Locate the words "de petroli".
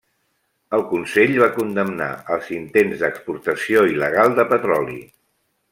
4.41-5.01